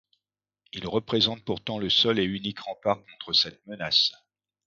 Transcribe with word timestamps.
Ils 0.73 0.87
représentent 0.87 1.45
pourtant 1.45 1.77
le 1.77 1.91
seul 1.91 2.17
et 2.17 2.23
unique 2.23 2.57
rempart 2.61 3.03
contre 3.05 3.33
cette 3.33 3.63
menace. 3.67 4.11